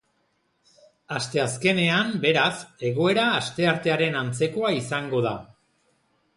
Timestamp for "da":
5.31-5.39